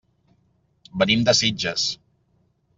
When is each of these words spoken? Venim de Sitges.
Venim 1.03 1.27
de 1.29 1.37
Sitges. 1.43 1.87